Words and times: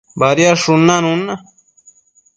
Badiadshun 0.19 0.81
nanun 0.87 1.19
na 1.25 1.35